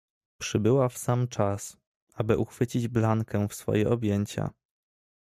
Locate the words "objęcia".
3.89-4.49